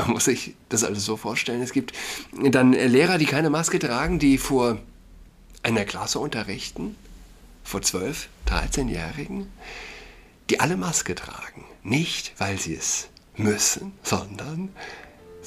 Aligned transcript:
Man 0.00 0.12
muss 0.12 0.24
sich 0.24 0.54
das 0.70 0.82
alles 0.82 1.04
so 1.04 1.18
vorstellen. 1.18 1.60
Es 1.60 1.72
gibt 1.72 1.92
dann 2.32 2.72
Lehrer, 2.72 3.18
die 3.18 3.26
keine 3.26 3.50
Maske 3.50 3.78
tragen, 3.78 4.18
die 4.18 4.38
vor 4.38 4.78
einer 5.62 5.84
Klasse 5.84 6.18
unterrichten, 6.18 6.96
vor 7.64 7.82
12, 7.82 8.28
13-Jährigen, 8.48 9.48
die 10.48 10.58
alle 10.58 10.78
Maske 10.78 11.14
tragen. 11.14 11.66
Nicht, 11.82 12.32
weil 12.38 12.58
sie 12.58 12.74
es 12.74 13.08
müssen, 13.36 13.92
sondern 14.02 14.70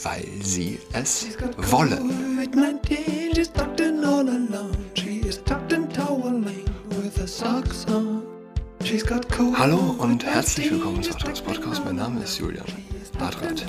weil 0.04 0.28
sie 0.44 0.78
es 0.92 1.26
wollen. 1.58 2.48
Hallo 9.58 9.96
und 9.98 10.26
herzlich 10.26 10.72
willkommen 10.72 11.02
zu 11.02 11.16
Adrats 11.16 11.42
Podcast. 11.42 11.86
Mein 11.86 11.96
Name 11.96 12.22
ist 12.22 12.38
Julian 12.38 12.93
Adrat. 13.20 13.66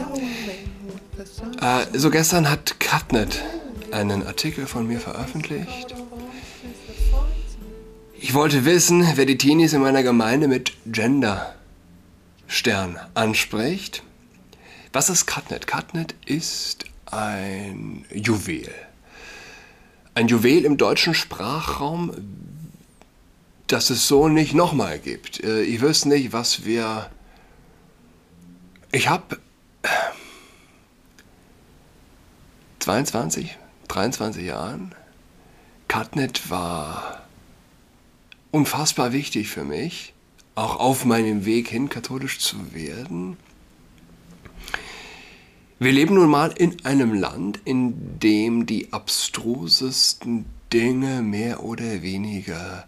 Äh, 1.61 1.99
so 1.99 2.11
gestern 2.11 2.51
hat 2.51 2.81
Cutnet 2.81 3.43
einen 3.91 4.27
Artikel 4.27 4.67
von 4.67 4.87
mir 4.87 5.01
veröffentlicht. 5.01 5.95
Ich 8.18 8.35
wollte 8.35 8.65
wissen, 8.65 9.07
wer 9.15 9.27
die 9.27 9.39
Teenies 9.39 9.73
in 9.73 9.82
meiner 9.82 10.03
Gemeinde 10.03 10.49
mit 10.49 10.73
Gender 10.87 11.54
Stern 12.46 12.99
anspricht. 13.15 14.03
Was 14.93 15.09
ist 15.11 15.27
Cutnet? 15.27 15.67
Cutnet 15.67 16.15
ist 16.25 16.85
ein 17.07 18.04
Juwel. 18.13 18.71
Ein 20.15 20.29
Juwel 20.29 20.65
im 20.65 20.76
deutschen 20.76 21.15
Sprachraum, 21.15 22.13
das 23.67 23.90
es 23.90 24.07
so 24.07 24.29
nicht 24.29 24.54
nochmal 24.54 24.99
gibt. 24.99 25.43
Äh, 25.43 25.63
ich 25.63 25.81
wüsste 25.81 26.09
nicht, 26.09 26.32
was 26.32 26.65
wir... 26.65 27.11
Ich 28.93 29.09
habe 29.09 29.39
22, 32.84 33.56
23 33.89 34.45
Jahren. 34.45 34.95
Cutnet 35.89 36.51
war 36.51 37.23
unfassbar 38.51 39.15
wichtig 39.15 39.49
für 39.49 39.65
mich, 39.65 40.13
auch 40.55 40.77
auf 40.77 41.07
meinem 41.07 41.47
Weg 41.47 41.69
hin 41.69 41.89
katholisch 41.89 42.41
zu 42.41 42.75
werden. 42.75 43.39
Wir 45.79 45.93
leben 45.93 46.17
nun 46.17 46.29
mal 46.29 46.53
in 46.53 46.85
einem 46.85 47.15
Land, 47.15 47.59
in 47.65 48.21
dem 48.21 48.67
die 48.67 48.93
abstrusesten 48.93 50.45
Dinge 50.71 51.23
mehr 51.23 51.65
oder 51.65 52.03
weniger 52.03 52.87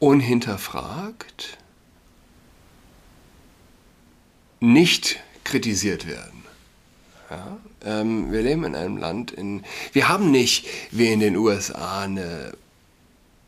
unhinterfragt 0.00 1.58
nicht 4.58 5.20
kritisiert 5.44 6.08
werden. 6.08 6.45
Ja? 7.30 7.58
Ähm, 7.84 8.32
wir 8.32 8.42
leben 8.42 8.64
in 8.64 8.74
einem 8.74 8.96
Land, 8.96 9.30
in, 9.30 9.64
wir 9.92 10.08
haben 10.08 10.30
nicht 10.30 10.66
wie 10.90 11.12
in 11.12 11.20
den 11.20 11.36
USA 11.36 12.02
eine, 12.02 12.52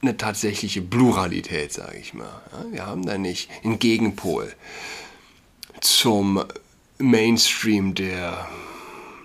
eine 0.03 0.17
tatsächliche 0.17 0.83
Pluralität, 0.83 1.73
sage 1.73 1.99
ich 1.99 2.15
mal. 2.15 2.43
Ja? 2.53 2.73
Wir 2.73 2.87
haben 2.87 3.05
da 3.05 3.19
nicht 3.19 3.51
einen 3.65 3.79
Gegenpol 3.79 4.53
zum 5.81 6.45
Mainstream, 6.99 7.95
der, 7.95 8.49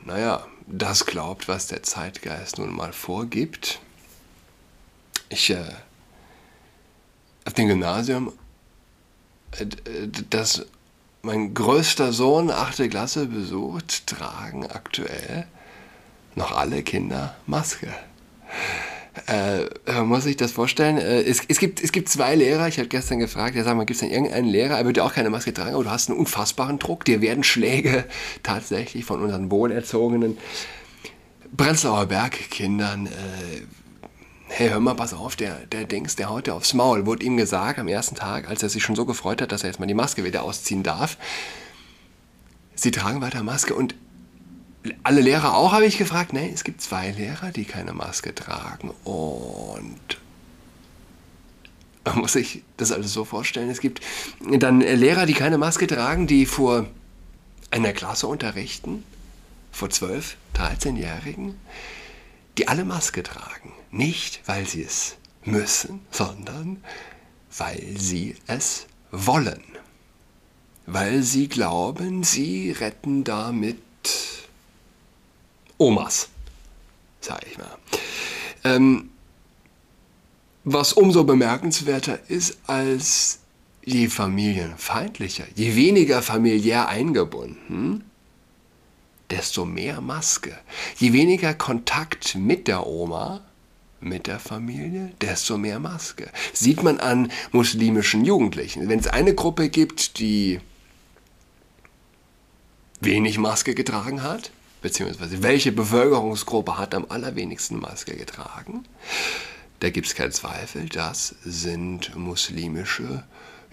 naja, 0.06 0.46
das 0.68 1.06
glaubt, 1.06 1.48
was 1.48 1.68
der 1.68 1.84
Zeitgeist 1.84 2.58
nun 2.58 2.74
mal 2.74 2.94
vorgibt. 2.94 3.80
Ich, 5.30 5.50
äh, 5.50 5.64
auf 7.46 7.54
dem 7.54 7.68
Gymnasium, 7.68 8.32
äh, 9.52 9.66
das 10.30 10.66
mein 11.26 11.54
größter 11.54 12.12
Sohn, 12.12 12.52
8. 12.52 12.90
Klasse, 12.90 13.28
besucht, 13.28 14.08
tragen 14.08 14.68
aktuell 14.68 15.48
noch 16.36 16.52
alle 16.52 16.84
Kinder 16.84 17.36
Maske. 17.48 17.88
Äh, 19.28 19.66
man 19.88 20.08
muss 20.08 20.24
sich 20.26 20.36
das 20.36 20.52
vorstellen. 20.52 20.98
Äh, 20.98 21.22
es, 21.22 21.42
es, 21.48 21.60
gibt, 21.60 21.82
es 21.82 21.94
gibt 21.94 22.10
zwei 22.10 22.36
Lehrer. 22.36 22.68
Ich 22.68 22.78
habe 22.78 22.90
gestern 22.90 23.20
gefragt, 23.20 23.56
ja, 23.56 23.64
sag 23.64 23.78
mal, 23.78 23.86
gibt 23.86 23.96
es 23.96 24.02
denn 24.02 24.12
irgendeinen 24.12 24.50
Lehrer, 24.50 24.78
er 24.78 24.86
würde 24.86 25.02
auch 25.04 25.14
keine 25.14 25.30
Maske 25.30 25.54
tragen, 25.54 25.76
aber 25.76 25.86
du 25.86 25.92
hast 25.92 26.10
einen 26.10 26.20
unfassbaren 26.20 26.78
Druck. 26.78 27.06
Dir 27.06 27.22
werden 27.22 27.44
Schläge 27.46 28.04
tatsächlich 28.44 29.06
von 29.06 29.22
unseren 29.22 29.50
wohlerzogenen 29.50 30.38
Prenzlauer 31.56 32.08
Bergkindern. 32.08 33.08
Äh, 33.08 33.62
hey, 34.56 34.70
hör 34.70 34.80
mal, 34.80 34.94
pass 34.94 35.14
auf, 35.14 35.36
der, 35.36 35.66
der 35.66 35.86
Dings, 35.86 36.16
der 36.16 36.30
haut 36.30 36.46
dir 36.46 36.54
aufs 36.54 36.76
Maul. 36.76 37.08
Wurde 37.08 37.26
ihm 37.26 37.38
gesagt 37.38 37.80
am 37.80 37.88
ersten 37.88 38.16
Tag, 38.16 38.48
als 38.48 38.62
er 38.62 38.70
sich 38.70 38.84
schon 38.84 38.96
so 38.96 39.06
gefreut 39.06 39.42
hat, 39.42 39.52
dass 39.52 39.64
er 39.64 39.70
jetzt 39.70 39.80
mal 39.80 39.88
die 39.88 39.96
Maske 39.96 40.24
wieder 40.24 40.44
ausziehen 40.44 40.84
darf. 40.84 41.18
Sie 42.76 42.92
tragen 42.92 43.22
weiter 43.22 43.42
Maske 43.42 43.74
und 43.74 43.96
alle 45.04 45.22
Lehrer 45.22 45.56
auch, 45.56 45.72
habe 45.72 45.86
ich 45.86 45.98
gefragt. 45.98 46.34
Nein, 46.34 46.52
es 46.54 46.64
gibt 46.64 46.82
zwei 46.82 47.10
Lehrer, 47.12 47.52
die 47.52 47.66
keine 47.66 47.94
Maske 47.94 48.36
tragen. 48.36 48.92
Und 49.04 50.20
man 52.06 52.20
muss 52.20 52.34
sich 52.34 52.64
das 52.78 52.92
alles 52.92 53.12
so 53.12 53.26
vorstellen. 53.26 53.70
Es 53.70 53.80
gibt 53.80 54.02
dann 54.40 54.82
Lehrer, 54.82 55.26
die 55.26 55.34
keine 55.34 55.58
Maske 55.58 55.88
tragen, 55.88 56.28
die 56.28 56.46
vor 56.46 56.86
einer 57.72 57.94
Klasse 57.94 58.28
unterrichten, 58.28 59.04
vor 59.72 59.90
12, 59.90 60.38
13-Jährigen, 60.56 61.56
die 62.58 62.68
alle 62.68 62.86
Maske 62.86 63.24
tragen. 63.24 63.74
Nicht, 63.92 64.42
weil 64.46 64.66
sie 64.66 64.84
es 64.84 65.16
müssen, 65.44 66.02
sondern 66.12 66.84
weil 67.58 67.96
sie 67.98 68.36
es 68.48 68.88
wollen. 69.12 69.64
Weil 70.86 71.24
sie 71.24 71.48
glauben, 71.48 72.24
sie 72.24 72.72
retten 72.72 73.24
damit 73.24 73.78
Omas, 75.78 76.30
sage 77.22 77.48
ich 77.50 77.58
mal. 77.58 77.78
Ähm, 78.64 79.10
was 80.64 80.94
umso 80.94 81.24
bemerkenswerter 81.24 82.20
ist, 82.30 82.58
als 82.68 83.40
je 83.84 84.08
familienfeindlicher, 84.08 85.46
je 85.56 85.76
weniger 85.76 86.22
familiär 86.22 86.88
eingebunden, 86.88 88.06
desto 89.34 89.66
mehr 89.66 90.00
Maske. 90.02 90.56
Je 90.98 91.12
weniger 91.14 91.54
Kontakt 91.54 92.36
mit 92.36 92.68
der 92.68 92.86
Oma, 92.86 93.42
mit 94.00 94.28
der 94.28 94.40
Familie, 94.40 95.12
desto 95.22 95.58
mehr 95.58 95.80
Maske. 95.80 96.30
Sieht 96.54 96.84
man 96.84 97.00
an 97.00 97.32
muslimischen 97.52 98.26
Jugendlichen. 98.26 98.90
Wenn 98.90 99.00
es 99.00 99.08
eine 99.08 99.34
Gruppe 99.34 99.70
gibt, 99.70 100.20
die 100.20 100.60
wenig 103.02 103.38
Maske 103.38 103.74
getragen 103.74 104.22
hat, 104.22 104.52
beziehungsweise 104.82 105.42
welche 105.42 105.72
Bevölkerungsgruppe 105.72 106.78
hat 106.78 106.94
am 106.94 107.06
allerwenigsten 107.10 107.80
Maske 107.80 108.16
getragen? 108.16 108.86
Da 109.80 109.90
gibt 109.90 110.08
es 110.08 110.16
keinen 110.16 110.32
Zweifel, 110.32 110.88
das 110.88 111.36
sind 111.44 112.16
muslimische 112.16 113.24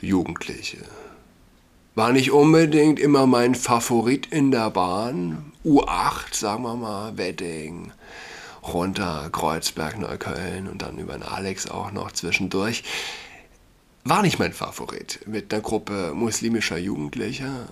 Jugendliche. 0.00 0.78
War 1.94 2.12
nicht 2.12 2.30
unbedingt 2.30 3.00
immer 3.00 3.26
mein 3.26 3.54
Favorit 3.54 4.26
in 4.26 4.52
der 4.52 4.70
Bahn. 4.70 5.52
U8, 5.64 6.34
sagen 6.34 6.62
wir 6.62 6.76
mal, 6.76 7.18
Wedding, 7.18 7.90
runter 8.62 9.28
Kreuzberg, 9.32 9.98
Neukölln 9.98 10.68
und 10.68 10.82
dann 10.82 10.98
über 10.98 11.14
den 11.14 11.24
Alex 11.24 11.68
auch 11.68 11.90
noch 11.90 12.12
zwischendurch. 12.12 12.84
War 14.04 14.22
nicht 14.22 14.38
mein 14.38 14.52
Favorit, 14.52 15.20
mit 15.26 15.52
einer 15.52 15.62
Gruppe 15.62 16.12
muslimischer 16.14 16.78
Jugendlicher 16.78 17.68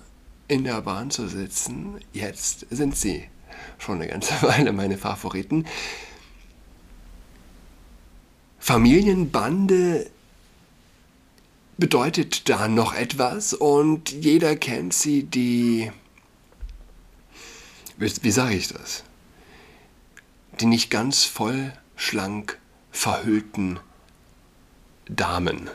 in 0.49 0.65
der 0.65 0.81
Bahn 0.81 1.11
zu 1.11 1.27
sitzen. 1.27 1.95
Jetzt 2.11 2.67
sind 2.69 2.97
sie 2.97 3.23
schon 3.77 3.95
eine 3.95 4.07
ganze 4.07 4.33
Weile 4.41 4.73
meine 4.73 4.97
Favoriten. 4.97 5.65
Familienbande 8.59 10.11
bedeutet 11.79 12.49
da 12.49 12.67
noch 12.67 12.93
etwas? 12.93 13.53
Und 13.53 14.11
jeder 14.11 14.55
kennt 14.55 14.93
sie, 14.93 15.23
die, 15.23 15.91
wie, 17.97 18.11
wie 18.21 18.31
sage 18.31 18.55
ich 18.55 18.67
das, 18.67 19.03
die 20.59 20.65
nicht 20.65 20.89
ganz 20.89 21.23
voll 21.23 21.73
schlank 21.95 22.59
verhüllten 22.91 23.79
Damen, 25.07 25.69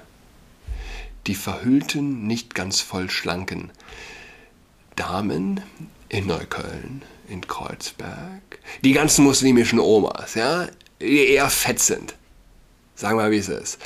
die 1.27 1.35
verhüllten, 1.35 2.27
nicht 2.27 2.55
ganz 2.55 2.81
voll 2.81 3.11
schlanken 3.11 3.71
Damen 4.97 5.61
in 6.09 6.27
Neukölln, 6.27 7.03
in 7.29 7.47
Kreuzberg, 7.47 8.59
die 8.83 8.93
ganzen 8.93 9.25
muslimischen 9.25 9.81
Omas, 9.81 10.35
ja, 10.35 10.69
die 11.01 11.29
eher 11.29 11.51
fett 11.51 11.81
sind. 11.81 12.15
Sagen 12.95 13.19
wir 13.19 13.25
mal, 13.25 13.31
wie 13.33 13.39
es 13.39 13.49
ist. 13.49 13.79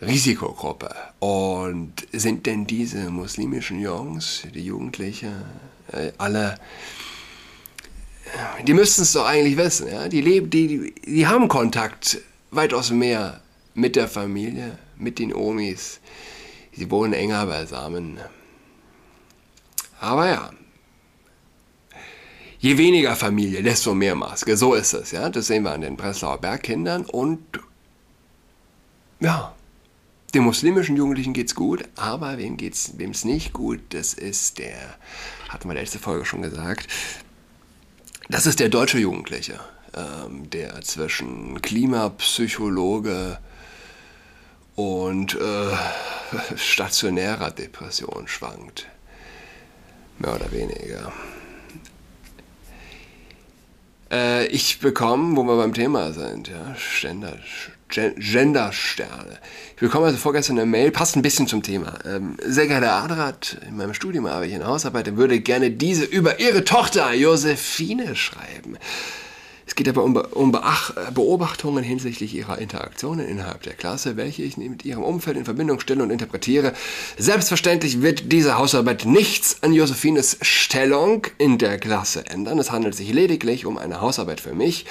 Risikogruppe. 0.00 0.94
Und 1.18 1.92
sind 2.12 2.46
denn 2.46 2.66
diese 2.66 3.10
muslimischen 3.10 3.80
Jungs, 3.80 4.46
die 4.54 4.64
Jugendlichen, 4.64 5.44
äh, 5.92 6.12
alle, 6.18 6.56
die 8.66 8.74
müssten 8.74 9.02
es 9.02 9.12
doch 9.12 9.26
eigentlich 9.26 9.56
wissen, 9.56 9.88
ja? 9.88 10.08
Die, 10.08 10.20
leben, 10.20 10.50
die, 10.50 10.94
die 11.04 11.26
haben 11.26 11.48
Kontakt 11.48 12.18
weitaus 12.50 12.90
mehr 12.90 13.40
mit 13.74 13.96
der 13.96 14.08
Familie, 14.08 14.78
mit 14.96 15.18
den 15.18 15.34
Omis. 15.34 16.00
Sie 16.72 16.90
wohnen 16.90 17.12
enger 17.12 17.46
beisammen. 17.46 18.18
Aber 20.00 20.28
ja, 20.28 20.50
Je 22.62 22.76
weniger 22.76 23.16
Familie, 23.16 23.62
desto 23.62 23.94
mehr 23.94 24.14
Maske. 24.14 24.54
So 24.54 24.74
ist 24.74 24.92
es, 24.92 25.12
ja. 25.12 25.30
Das 25.30 25.46
sehen 25.46 25.62
wir 25.62 25.72
an 25.72 25.80
den 25.80 25.96
Breslauer 25.96 26.38
Bergkindern 26.38 27.06
und 27.06 27.40
ja, 29.18 29.54
den 30.34 30.44
muslimischen 30.44 30.96
Jugendlichen 30.96 31.32
geht's 31.32 31.54
gut, 31.54 31.84
aber 31.96 32.38
wem 32.38 32.56
geht's, 32.56 32.92
es 32.98 33.24
nicht 33.24 33.52
gut, 33.52 33.80
das 33.90 34.14
ist 34.14 34.58
der, 34.58 34.78
hatten 35.48 35.68
wir 35.68 35.74
letzte 35.74 35.98
Folge 35.98 36.24
schon 36.24 36.42
gesagt, 36.42 36.88
das 38.28 38.46
ist 38.46 38.60
der 38.60 38.68
deutsche 38.68 38.98
Jugendliche, 38.98 39.58
ähm, 39.94 40.48
der 40.50 40.80
zwischen 40.82 41.60
Klimapsychologe 41.62 43.38
und 44.76 45.34
äh, 45.34 45.76
stationärer 46.56 47.50
Depression 47.50 48.28
schwankt. 48.28 48.86
Mehr 50.18 50.36
oder 50.36 50.52
weniger. 50.52 51.12
Äh, 54.10 54.46
ich 54.46 54.80
bekomme, 54.80 55.36
wo 55.36 55.44
wir 55.44 55.56
beim 55.56 55.72
Thema 55.72 56.12
sind, 56.12 56.48
ja, 56.48 56.74
Ständer, 56.76 57.36
Gendersterne. 57.88 59.38
Ich 59.74 59.80
bekomme 59.80 60.06
also 60.06 60.18
vorgestern 60.18 60.58
eine 60.58 60.66
Mail, 60.66 60.90
passt 60.90 61.16
ein 61.16 61.22
bisschen 61.22 61.46
zum 61.46 61.62
Thema. 61.62 61.98
Ähm, 62.04 62.36
sehr 62.44 62.66
geehrter 62.66 62.92
Adrat, 62.92 63.58
in 63.66 63.76
meinem 63.76 63.94
Studium 63.94 64.26
arbeite 64.26 64.50
ich 64.50 64.54
in 64.54 64.66
Hausarbeit 64.66 65.16
würde 65.16 65.40
gerne 65.40 65.70
diese 65.70 66.04
über 66.04 66.40
Ihre 66.40 66.64
Tochter 66.64 67.12
Josephine 67.12 68.14
schreiben. 68.14 68.78
Es 69.70 69.76
geht 69.76 69.88
aber 69.88 70.02
um, 70.02 70.16
um 70.16 70.50
Beobachtungen 71.14 71.84
hinsichtlich 71.84 72.34
ihrer 72.34 72.58
Interaktionen 72.58 73.24
innerhalb 73.28 73.62
der 73.62 73.74
Klasse, 73.74 74.16
welche 74.16 74.42
ich 74.42 74.56
mit 74.56 74.84
ihrem 74.84 75.04
Umfeld 75.04 75.36
in 75.36 75.44
Verbindung 75.44 75.78
stelle 75.78 76.02
und 76.02 76.10
interpretiere. 76.10 76.72
Selbstverständlich 77.16 78.02
wird 78.02 78.32
diese 78.32 78.58
Hausarbeit 78.58 79.04
nichts 79.04 79.62
an 79.62 79.72
Josephines 79.72 80.38
Stellung 80.42 81.28
in 81.38 81.56
der 81.58 81.78
Klasse 81.78 82.26
ändern. 82.26 82.58
Es 82.58 82.72
handelt 82.72 82.96
sich 82.96 83.12
lediglich 83.12 83.64
um 83.64 83.78
eine 83.78 84.00
Hausarbeit 84.00 84.40
für 84.40 84.56
mich, 84.56 84.86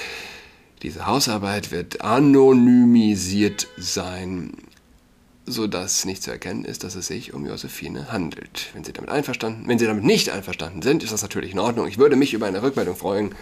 diese 0.81 1.07
Hausarbeit 1.07 1.71
wird 1.71 1.99
anonymisiert 1.99 3.67
sein, 3.75 4.53
sodass 5.45 6.05
nicht 6.05 6.23
zu 6.23 6.31
erkennen 6.31 6.63
ist, 6.63 6.85
dass 6.85 6.95
es 6.95 7.07
sich 7.07 7.33
um 7.33 7.45
Josephine 7.45 8.13
handelt. 8.13 8.69
Wenn 8.73 8.85
Sie 8.85 8.93
damit 8.93 9.11
einverstanden, 9.11 9.67
wenn 9.67 9.77
Sie 9.77 9.87
damit 9.87 10.05
nicht 10.05 10.29
einverstanden 10.29 10.81
sind, 10.81 11.03
ist 11.03 11.11
das 11.11 11.21
natürlich 11.21 11.51
in 11.51 11.59
Ordnung. 11.59 11.85
Ich 11.85 11.97
würde 11.97 12.15
mich 12.15 12.33
über 12.33 12.45
eine 12.45 12.63
Rückmeldung 12.63 12.95
freuen 12.95 13.35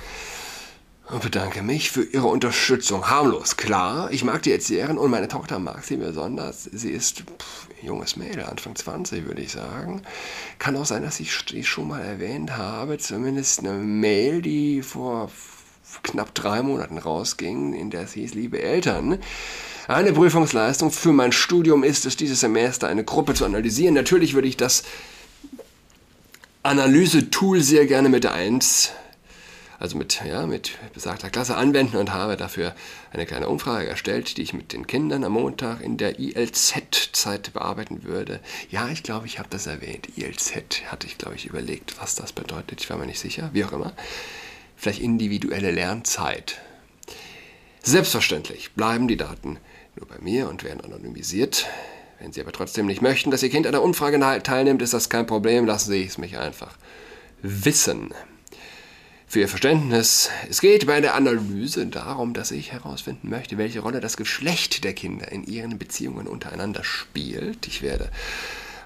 und 1.09 1.21
bedanke 1.21 1.61
mich 1.61 1.91
für 1.91 2.03
Ihre 2.03 2.27
Unterstützung. 2.27 3.09
Harmlos, 3.09 3.55
klar. 3.55 4.11
Ich 4.11 4.23
mag 4.23 4.43
die 4.43 4.51
Erzieherin 4.51 4.97
und 4.97 5.09
meine 5.09 5.27
Tochter 5.27 5.57
mag 5.59 5.83
sie 5.83 5.97
besonders. 5.97 6.65
Sie 6.65 6.91
ist 6.91 7.19
pff, 7.19 7.67
junges 7.81 8.17
Mädel, 8.17 8.43
Anfang 8.43 8.75
20 8.75 9.25
würde 9.25 9.41
ich 9.41 9.51
sagen. 9.51 10.01
Kann 10.59 10.75
auch 10.75 10.85
sein, 10.85 11.03
dass 11.03 11.19
ich 11.19 11.33
schon 11.67 11.87
mal 11.87 12.01
erwähnt 12.01 12.57
habe. 12.57 12.97
Zumindest 12.97 13.59
eine 13.59 13.73
Mail, 13.73 14.41
die 14.41 14.81
vor 14.81 15.31
knapp 16.03 16.35
drei 16.35 16.61
Monaten 16.61 16.97
rausging, 16.97 17.73
in 17.73 17.89
der 17.89 18.01
es 18.01 18.13
hieß, 18.13 18.33
liebe 18.33 18.61
Eltern, 18.61 19.19
eine 19.87 20.11
Prüfungsleistung 20.11 20.91
für 20.91 21.13
mein 21.13 21.31
Studium 21.31 21.85
ist 21.85 22.05
es, 22.05 22.17
dieses 22.17 22.41
Semester 22.41 22.89
eine 22.89 23.05
Gruppe 23.05 23.33
zu 23.33 23.45
analysieren. 23.45 23.93
Natürlich 23.93 24.33
würde 24.33 24.49
ich 24.49 24.57
das 24.57 24.83
Analyse-Tool 26.63 27.61
sehr 27.61 27.85
gerne 27.85 28.09
mit 28.09 28.25
1, 28.25 28.91
also 29.79 29.97
mit, 29.97 30.21
ja, 30.25 30.45
mit 30.47 30.71
besagter 30.93 31.29
Klasse 31.29 31.55
anwenden 31.55 31.97
und 31.97 32.13
habe 32.13 32.37
dafür 32.37 32.75
eine 33.11 33.25
kleine 33.25 33.47
Umfrage 33.47 33.87
erstellt, 33.87 34.37
die 34.37 34.41
ich 34.41 34.53
mit 34.53 34.73
den 34.73 34.87
Kindern 34.87 35.23
am 35.23 35.33
Montag 35.33 35.81
in 35.81 35.97
der 35.97 36.19
ILZ-Zeit 36.19 37.53
bearbeiten 37.53 38.03
würde. 38.03 38.39
Ja, 38.69 38.89
ich 38.89 39.03
glaube, 39.03 39.27
ich 39.27 39.39
habe 39.39 39.49
das 39.49 39.67
erwähnt. 39.67 40.17
ILZ 40.17 40.53
hatte 40.87 41.07
ich, 41.07 41.17
glaube 41.17 41.35
ich, 41.35 41.45
überlegt, 41.45 41.99
was 42.01 42.15
das 42.15 42.33
bedeutet. 42.33 42.81
Ich 42.81 42.89
war 42.89 42.97
mir 42.97 43.05
nicht 43.05 43.19
sicher, 43.19 43.49
wie 43.53 43.63
auch 43.63 43.71
immer 43.71 43.93
vielleicht 44.77 45.01
individuelle 45.01 45.71
Lernzeit. 45.71 46.59
Selbstverständlich 47.83 48.71
bleiben 48.73 49.07
die 49.07 49.17
Daten 49.17 49.57
nur 49.95 50.07
bei 50.07 50.19
mir 50.19 50.47
und 50.47 50.63
werden 50.63 50.81
anonymisiert. 50.81 51.65
Wenn 52.19 52.31
Sie 52.31 52.41
aber 52.41 52.51
trotzdem 52.51 52.85
nicht 52.85 53.01
möchten, 53.01 53.31
dass 53.31 53.43
Ihr 53.43 53.49
Kind 53.49 53.65
an 53.65 53.71
der 53.73 53.83
Umfrage 53.83 54.19
teilnimmt, 54.43 54.81
ist 54.81 54.93
das 54.93 55.09
kein 55.09 55.27
Problem. 55.27 55.65
Lassen 55.65 55.91
Sie 55.91 56.05
es 56.05 56.17
mich 56.17 56.37
einfach 56.37 56.77
wissen. 57.41 58.13
Für 59.29 59.41
Ihr 59.41 59.49
Verständnis, 59.49 60.29
es 60.49 60.61
geht 60.61 60.87
bei 60.87 61.01
der 61.01 61.13
Analyse 61.13 61.85
darum, 61.87 62.33
dass 62.33 62.51
ich 62.51 62.71
herausfinden 62.71 63.29
möchte, 63.29 63.57
welche 63.57 63.81
Rolle 63.81 63.99
das 63.99 64.15
Geschlecht 64.15 64.85
der 64.85 64.93
Kinder 64.93 65.29
in 65.29 65.43
ihren 65.43 65.77
Beziehungen 65.77 66.27
untereinander 66.27 66.85
spielt. 66.85 67.67
Ich 67.67 67.81
werde 67.81 68.09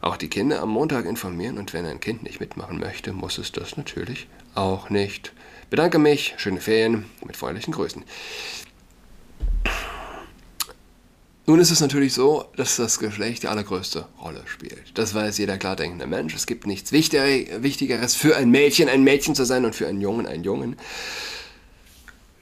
auch 0.02 0.18
die 0.18 0.30
Kinder 0.30 0.60
am 0.64 0.70
Montag 0.70 1.06
informieren 1.06 1.60
und 1.60 1.74
wenn 1.74 1.86
ein 1.86 2.00
Kind 2.00 2.24
nicht 2.24 2.40
mitmachen 2.40 2.80
möchte, 2.80 3.14
muss 3.14 3.38
es 3.38 3.52
das 3.52 3.78
natürlich 3.78 4.26
auch 4.56 4.90
nicht. 4.90 5.32
Bedanke 5.70 6.00
mich, 6.00 6.34
schöne 6.38 6.60
Ferien, 6.60 7.06
mit 7.24 7.38
freundlichen 7.38 7.76
Grüßen. 7.76 8.04
Nun 11.52 11.60
ist 11.60 11.72
es 11.72 11.82
natürlich 11.82 12.14
so, 12.14 12.46
dass 12.56 12.78
das 12.78 12.98
Geschlecht 12.98 13.44
die 13.44 13.50
allergrößte 13.50 14.08
Rolle 14.22 14.42
spielt. 14.46 14.98
Das 14.98 15.14
weiß 15.14 15.38
jeder 15.38 15.58
klar 15.58 15.76
denkende 15.76 16.08
Mensch. 16.08 16.34
Es 16.34 16.48
gibt 16.48 16.66
nichts 16.66 16.94
Wichtigeres 16.94 18.16
für 18.16 18.38
ein 18.38 18.50
Mädchen, 18.50 18.88
ein 18.88 19.04
Mädchen 19.04 19.36
zu 19.36 19.44
sein 19.44 19.66
und 19.66 19.76
für 19.76 19.86
einen 19.86 20.00
Jungen, 20.00 20.28
einen 20.28 20.46
Jungen 20.46 20.78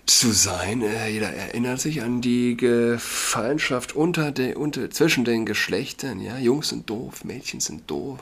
zu 0.06 0.32
sein. 0.32 0.84
Äh, 0.84 1.10
jeder 1.10 1.34
erinnert 1.34 1.80
sich 1.82 2.04
an 2.04 2.22
die 2.22 2.56
Gefeindschaft 2.56 3.96
unter 3.96 4.32
de, 4.32 4.54
unter, 4.54 4.92
zwischen 4.92 5.26
den 5.26 5.48
Geschlechtern. 5.48 6.22
Ja? 6.22 6.38
Jungs 6.38 6.70
sind 6.70 6.88
doof, 6.88 7.24
Mädchen 7.24 7.62
sind 7.62 7.90
doof. 7.90 8.20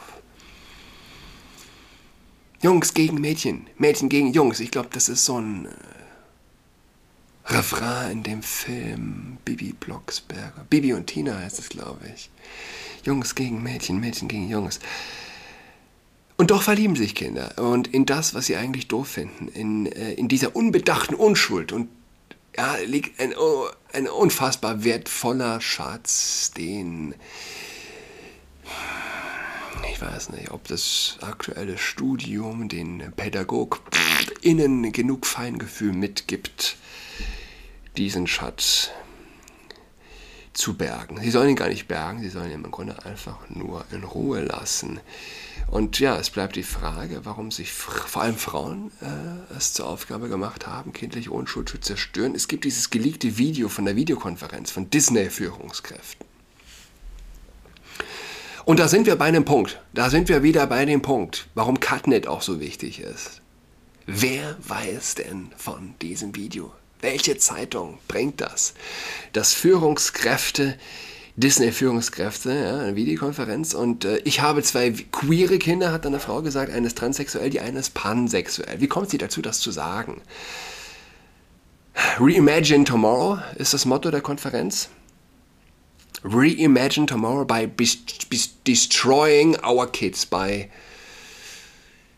Jungs 2.61 2.93
gegen 2.93 3.19
Mädchen, 3.19 3.67
Mädchen 3.77 4.07
gegen 4.07 4.31
Jungs. 4.31 4.61
Ich 4.61 4.71
glaube, 4.71 4.87
das 4.93 5.09
ist 5.09 5.25
so 5.25 5.37
ein 5.37 5.65
äh, 5.65 5.69
Refrain 7.49 8.11
in 8.11 8.23
dem 8.23 8.43
Film 8.43 9.37
Bibi 9.45 9.73
Blocksberger. 9.73 10.65
Bibi 10.69 10.93
und 10.93 11.07
Tina 11.07 11.39
heißt 11.39 11.59
es, 11.59 11.69
glaube 11.69 12.01
ich. 12.13 12.29
Jungs 13.03 13.35
gegen 13.35 13.63
Mädchen, 13.63 13.99
Mädchen 13.99 14.27
gegen 14.27 14.49
Jungs. 14.49 14.79
Und 16.35 16.51
doch 16.51 16.61
verlieben 16.61 16.95
sich 16.95 17.15
Kinder 17.15 17.53
und 17.57 17.87
in 17.87 18.05
das, 18.05 18.35
was 18.35 18.45
sie 18.45 18.57
eigentlich 18.57 18.87
doof 18.87 19.07
finden, 19.07 19.47
in, 19.47 19.85
äh, 19.87 20.13
in 20.13 20.27
dieser 20.27 20.55
unbedachten 20.55 21.15
Unschuld. 21.15 21.71
Und 21.71 21.89
ja, 22.55 22.75
liegt 22.85 23.19
ein, 23.19 23.33
oh, 23.35 23.65
ein 23.93 24.07
unfassbar 24.07 24.83
wertvoller 24.83 25.61
Schatz, 25.61 26.51
den 26.51 27.15
ich 29.91 30.01
weiß 30.01 30.29
nicht, 30.29 30.51
ob 30.51 30.67
das 30.67 31.17
aktuelle 31.21 31.77
Studium 31.77 32.69
den 32.69 33.11
PädagogInnen 33.15 34.91
genug 34.91 35.25
Feingefühl 35.25 35.93
mitgibt, 35.93 36.77
diesen 37.97 38.27
Schatz 38.27 38.91
zu 40.53 40.75
bergen. 40.75 41.19
Sie 41.21 41.29
sollen 41.29 41.49
ihn 41.49 41.55
gar 41.55 41.69
nicht 41.69 41.87
bergen, 41.87 42.21
sie 42.21 42.29
sollen 42.29 42.51
ihn 42.51 42.63
im 42.63 42.71
Grunde 42.71 43.05
einfach 43.05 43.37
nur 43.49 43.85
in 43.91 44.03
Ruhe 44.03 44.41
lassen. 44.41 44.99
Und 45.69 45.99
ja, 45.99 46.17
es 46.17 46.29
bleibt 46.29 46.55
die 46.55 46.63
Frage, 46.63 47.21
warum 47.25 47.51
sich 47.51 47.71
vor 47.71 48.21
allem 48.21 48.37
Frauen 48.37 48.91
äh, 49.01 49.55
es 49.55 49.73
zur 49.73 49.87
Aufgabe 49.87 50.29
gemacht 50.29 50.65
haben, 50.65 50.93
kindliche 50.93 51.31
Unschuld 51.31 51.69
zu 51.69 51.77
zerstören. 51.77 52.33
Es 52.33 52.47
gibt 52.47 52.65
dieses 52.65 52.89
geleakte 52.89 53.37
Video 53.37 53.69
von 53.69 53.85
der 53.85 53.95
Videokonferenz 53.95 54.71
von 54.71 54.89
Disney-Führungskräften. 54.89 56.25
Und 58.65 58.79
da 58.79 58.87
sind 58.87 59.05
wir 59.05 59.15
bei 59.15 59.25
einem 59.25 59.45
Punkt. 59.45 59.81
Da 59.93 60.09
sind 60.09 60.27
wir 60.27 60.43
wieder 60.43 60.67
bei 60.67 60.83
dem 60.85 61.01
Punkt, 61.01 61.47
warum 61.53 61.79
Cutnet 61.79 62.27
auch 62.27 62.41
so 62.41 62.59
wichtig 62.59 62.99
ist. 62.99 63.41
Wer 64.05 64.57
weiß 64.67 65.15
denn 65.15 65.51
von 65.55 65.95
diesem 66.01 66.35
Video? 66.35 66.73
Welche 67.01 67.37
Zeitung 67.37 67.99
bringt 68.07 68.41
das? 68.41 68.73
Dass 69.33 69.53
Führungskräfte, 69.53 70.77
Disney-Führungskräfte, 71.35 72.51
ja, 72.51 72.79
eine 72.79 72.95
Videokonferenz 72.95 73.75
und 73.75 74.05
äh, 74.05 74.17
ich 74.23 74.41
habe 74.41 74.63
zwei 74.63 74.91
queere 75.11 75.59
Kinder, 75.59 75.91
hat 75.91 76.05
eine 76.05 76.19
Frau 76.19 76.41
gesagt, 76.41 76.71
eine 76.71 76.87
ist 76.87 76.97
transsexuell, 76.97 77.51
die 77.51 77.59
eine 77.59 77.79
ist 77.79 77.93
pansexuell. 77.93 78.81
Wie 78.81 78.87
kommt 78.87 79.11
sie 79.11 79.19
dazu, 79.19 79.43
das 79.43 79.59
zu 79.59 79.69
sagen? 79.69 80.21
Reimagine 82.19 82.83
Tomorrow 82.83 83.39
ist 83.57 83.73
das 83.73 83.85
Motto 83.85 84.09
der 84.09 84.21
Konferenz. 84.21 84.89
Reimagine 86.23 87.05
Tomorrow 87.05 87.45
by 87.45 87.69
destroying 88.65 89.55
our 89.63 89.85
kids, 89.91 90.25
by 90.25 90.69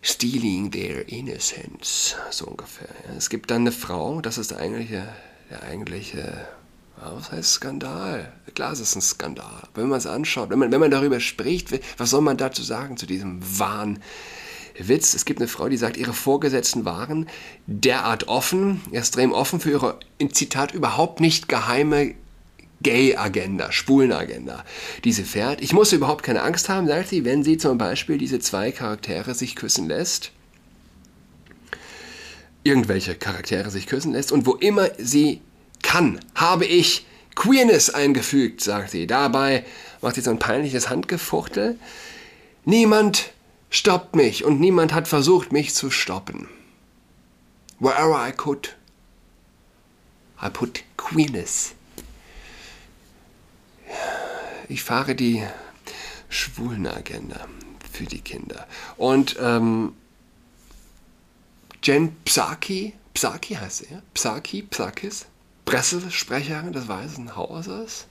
stealing 0.01 0.71
their 0.71 1.07
innocence, 1.07 2.15
so 2.31 2.45
ungefähr. 2.45 2.89
Es 3.17 3.29
gibt 3.29 3.51
dann 3.51 3.61
eine 3.61 3.71
Frau, 3.71 4.21
das 4.21 4.37
ist 4.37 4.51
der 4.51 4.59
eigentliche, 4.59 5.07
der 5.49 5.63
eigentliche 5.63 6.47
was 7.01 7.31
heißt 7.31 7.53
Skandal? 7.53 8.31
Klar, 8.55 8.73
es 8.73 8.79
ist 8.79 8.95
ein 8.95 9.01
Skandal. 9.01 9.63
Wenn 9.73 9.87
man 9.87 9.97
es 9.97 10.05
anschaut, 10.05 10.49
wenn 10.49 10.59
man, 10.59 10.71
wenn 10.71 10.79
man 10.79 10.91
darüber 10.91 11.19
spricht, 11.19 11.69
was 11.97 12.09
soll 12.09 12.21
man 12.21 12.37
dazu 12.37 12.61
sagen 12.61 12.97
zu 12.97 13.05
diesem 13.05 13.39
Wahnwitz? 13.57 15.13
Es 15.13 15.25
gibt 15.25 15.39
eine 15.39 15.47
Frau, 15.47 15.69
die 15.69 15.77
sagt, 15.77 15.97
ihre 15.97 16.13
Vorgesetzten 16.13 16.85
waren 16.85 17.29
derart 17.67 18.27
offen, 18.27 18.81
extrem 18.91 19.31
offen 19.31 19.59
für 19.59 19.71
ihre, 19.71 19.99
in 20.17 20.33
Zitat, 20.33 20.73
überhaupt 20.73 21.19
nicht 21.19 21.47
geheime 21.47 22.15
Gay-Agenda, 22.81 23.71
Schwulen-Agenda, 23.71 24.63
die 25.03 25.11
sie 25.11 25.23
fährt. 25.23 25.61
Ich 25.61 25.73
muss 25.73 25.91
überhaupt 25.91 26.23
keine 26.23 26.41
Angst 26.41 26.69
haben, 26.69 26.87
sagt 26.87 27.09
sie, 27.09 27.25
wenn 27.25 27.43
sie 27.43 27.57
zum 27.57 27.77
Beispiel 27.77 28.17
diese 28.17 28.39
zwei 28.39 28.71
Charaktere 28.71 29.33
sich 29.33 29.55
küssen 29.55 29.87
lässt. 29.87 30.31
irgendwelche 32.63 33.15
Charaktere 33.15 33.69
sich 33.69 33.87
küssen 33.87 34.13
lässt 34.13 34.31
und 34.31 34.45
wo 34.45 34.53
immer 34.55 34.89
sie 34.97 35.41
kann, 35.81 36.19
habe 36.35 36.65
ich 36.65 37.05
Queerness 37.35 37.89
eingefügt, 37.89 38.61
sagt 38.61 38.91
sie. 38.91 39.07
Dabei 39.07 39.65
macht 40.01 40.15
sie 40.15 40.21
so 40.21 40.29
ein 40.31 40.39
peinliches 40.39 40.89
Handgefuchtel. 40.89 41.79
Niemand 42.65 43.31
stoppt 43.69 44.15
mich 44.15 44.43
und 44.43 44.59
niemand 44.59 44.93
hat 44.93 45.07
versucht, 45.07 45.51
mich 45.51 45.73
zu 45.73 45.89
stoppen. 45.89 46.47
Wherever 47.79 48.27
I 48.27 48.31
could, 48.31 48.75
I 50.41 50.49
put 50.49 50.83
Queerness. 50.97 51.75
Ich 54.67 54.83
fahre 54.83 55.15
die 55.15 55.43
Schwulenagenda 56.29 57.47
für 57.91 58.05
die 58.05 58.21
Kinder. 58.21 58.67
Und 58.97 59.35
ähm, 59.41 59.93
Jen 61.83 62.15
Psaki, 62.23 62.93
Psaki 63.13 63.55
heißt 63.55 63.89
ja? 63.89 64.01
Psaki, 64.13 64.63
Psakis, 64.63 65.25
Pressesprecherin 65.65 66.73
des 66.73 66.87
Weißen 66.87 67.35
Hauses, 67.35 68.07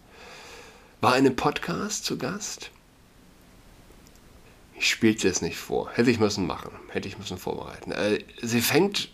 war 1.00 1.16
in 1.16 1.26
einem 1.26 1.36
Podcast 1.36 2.04
zu 2.04 2.18
Gast. 2.18 2.70
Ich 4.78 4.88
spielte 4.90 5.28
es 5.28 5.42
nicht 5.42 5.56
vor. 5.56 5.90
Hätte 5.92 6.10
ich 6.10 6.20
müssen 6.20 6.46
machen. 6.46 6.70
Hätte 6.90 7.08
ich 7.08 7.18
müssen 7.18 7.38
vorbereiten. 7.38 7.92
Äh, 7.92 8.24
sie 8.42 8.60
fängt, 8.60 9.10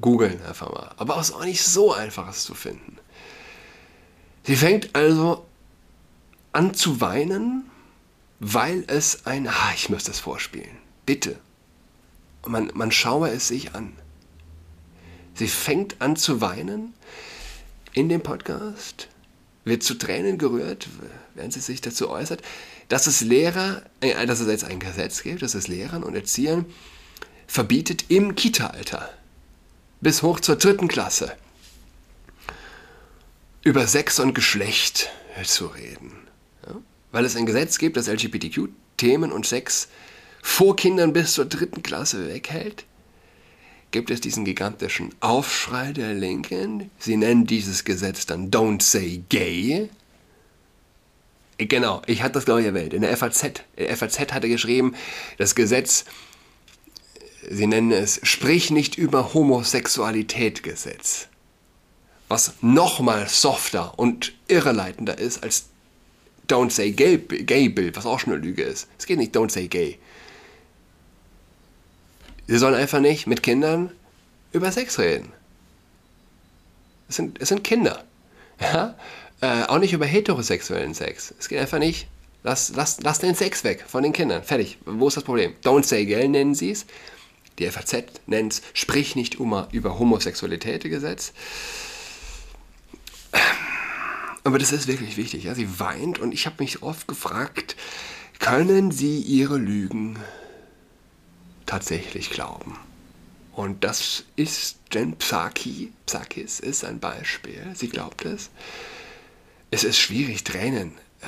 googeln 0.00 0.42
einfach 0.44 0.70
mal. 0.72 0.94
Aber 0.96 1.18
es 1.18 1.30
ist 1.30 1.34
auch 1.34 1.44
nicht 1.44 1.62
so 1.62 1.92
einfach, 1.92 2.28
es 2.28 2.44
zu 2.44 2.54
finden. 2.54 2.98
Sie 4.44 4.56
fängt 4.56 4.94
also 4.94 5.46
an 6.52 6.74
zu 6.74 7.00
weinen, 7.00 7.70
weil 8.38 8.84
es 8.86 9.26
ein... 9.26 9.48
Ah, 9.48 9.72
ich 9.74 9.88
müsste 9.88 10.10
es 10.10 10.20
vorspielen. 10.20 10.76
Bitte. 11.06 11.38
Man, 12.46 12.70
man 12.74 12.90
schaue 12.90 13.30
es 13.30 13.48
sich 13.48 13.74
an. 13.74 13.92
Sie 15.34 15.48
fängt 15.48 16.00
an 16.00 16.16
zu 16.16 16.40
weinen 16.40 16.94
in 17.92 18.08
dem 18.08 18.22
Podcast, 18.22 19.08
wird 19.64 19.82
zu 19.82 19.94
Tränen 19.94 20.38
gerührt, 20.38 20.88
während 21.34 21.52
sie 21.52 21.60
sich 21.60 21.80
dazu 21.80 22.08
äußert, 22.08 22.42
dass 22.88 23.06
es 23.06 23.20
Lehrer, 23.20 23.82
äh, 24.00 24.26
dass 24.26 24.40
es 24.40 24.48
jetzt 24.48 24.64
ein 24.64 24.80
Gesetz 24.80 25.22
gibt, 25.22 25.42
dass 25.42 25.54
es 25.54 25.68
Lehrern 25.68 26.02
und 26.02 26.14
Erziehern 26.14 26.66
verbietet 27.46 28.06
im 28.08 28.34
Kita-Alter 28.34 29.08
bis 30.00 30.22
hoch 30.22 30.40
zur 30.40 30.56
dritten 30.56 30.88
Klasse 30.88 31.36
über 33.62 33.86
Sex 33.86 34.18
und 34.18 34.34
Geschlecht 34.34 35.10
zu 35.44 35.66
reden. 35.66 36.29
Weil 37.12 37.24
es 37.24 37.36
ein 37.36 37.46
Gesetz 37.46 37.78
gibt, 37.78 37.96
das 37.96 38.06
LGBTQ-Themen 38.08 39.32
und 39.32 39.46
Sex 39.46 39.88
vor 40.42 40.76
Kindern 40.76 41.12
bis 41.12 41.34
zur 41.34 41.44
dritten 41.44 41.82
Klasse 41.82 42.28
weghält, 42.28 42.84
gibt 43.90 44.10
es 44.10 44.20
diesen 44.20 44.44
gigantischen 44.44 45.10
Aufschrei 45.20 45.92
der 45.92 46.14
Linken. 46.14 46.90
Sie 46.98 47.16
nennen 47.16 47.46
dieses 47.46 47.84
Gesetz 47.84 48.26
dann 48.26 48.50
Don't 48.50 48.82
Say 48.82 49.22
Gay. 49.28 49.88
Genau, 51.58 52.00
ich 52.06 52.22
hatte 52.22 52.34
das 52.34 52.44
glaube 52.44 52.60
ich 52.60 52.66
erwähnt. 52.66 52.94
In 52.94 53.02
der 53.02 53.16
FAZ. 53.16 53.64
Der 53.76 53.96
FAZ 53.96 54.32
hatte 54.32 54.48
geschrieben, 54.48 54.94
das 55.36 55.54
Gesetz, 55.54 56.04
sie 57.50 57.66
nennen 57.66 57.92
es 57.92 58.20
Sprich 58.22 58.70
nicht 58.70 58.96
über 58.96 59.34
Homosexualität 59.34 60.62
Gesetz. 60.62 61.26
Was 62.28 62.54
nochmal 62.60 63.28
softer 63.28 63.98
und 63.98 64.32
irreleitender 64.46 65.18
ist 65.18 65.42
als 65.42 65.69
Don't 66.50 66.70
Say 66.70 66.90
Gay, 66.92 67.18
Gay 67.18 67.68
Bill, 67.68 67.94
was 67.94 68.06
auch 68.06 68.18
schon 68.18 68.32
eine 68.32 68.42
Lüge 68.42 68.62
ist. 68.62 68.88
Es 68.98 69.06
geht 69.06 69.18
nicht 69.18 69.36
Don't 69.36 69.50
Say 69.50 69.68
Gay. 69.68 69.98
Sie 72.46 72.58
sollen 72.58 72.74
einfach 72.74 73.00
nicht 73.00 73.26
mit 73.26 73.42
Kindern 73.42 73.92
über 74.52 74.72
Sex 74.72 74.98
reden. 74.98 75.32
Es 77.08 77.16
sind, 77.16 77.40
es 77.40 77.48
sind 77.48 77.64
Kinder. 77.64 78.04
Ja? 78.60 78.94
Äh, 79.40 79.62
auch 79.68 79.78
nicht 79.78 79.94
über 79.94 80.04
heterosexuellen 80.04 80.92
Sex. 80.92 81.32
Es 81.38 81.48
geht 81.48 81.60
einfach 81.60 81.78
nicht. 81.78 82.08
Lass, 82.42 82.72
lass, 82.76 83.00
lass 83.00 83.20
den 83.20 83.34
Sex 83.34 83.64
weg 83.64 83.84
von 83.86 84.02
den 84.02 84.12
Kindern. 84.12 84.42
Fertig. 84.42 84.76
Wo 84.84 85.08
ist 85.08 85.16
das 85.16 85.24
Problem? 85.24 85.54
Don't 85.64 85.84
say 85.84 86.04
gay 86.04 86.28
nennen 86.28 86.54
sie 86.54 86.72
es. 86.72 86.84
Die 87.58 87.66
FAZ 87.66 88.04
nennt 88.26 88.52
es 88.52 88.62
Sprich 88.74 89.16
nicht 89.16 89.40
immer 89.40 89.68
über 89.72 89.98
Homosexualität 89.98 90.82
Gesetz. 90.82 91.32
Aber 94.44 94.58
das 94.58 94.72
ist 94.72 94.86
wirklich 94.86 95.16
wichtig. 95.16 95.44
Ja? 95.44 95.54
Sie 95.54 95.80
weint 95.80 96.18
und 96.18 96.32
ich 96.32 96.46
habe 96.46 96.56
mich 96.60 96.82
oft 96.82 97.06
gefragt, 97.08 97.76
können 98.38 98.90
Sie 98.90 99.18
Ihre 99.18 99.58
Lügen 99.58 100.18
tatsächlich 101.66 102.30
glauben. 102.30 102.78
Und 103.52 103.84
das 103.84 104.24
ist 104.36 104.78
Jen 104.92 105.16
Psaki, 105.16 105.92
Psakis 106.06 106.60
ist 106.60 106.84
ein 106.84 107.00
Beispiel. 107.00 107.72
Sie 107.74 107.88
glaubt 107.88 108.24
es. 108.24 108.50
Es 109.70 109.84
ist 109.84 109.98
schwierig, 109.98 110.42
Tränen 110.44 110.92
äh, 111.20 111.26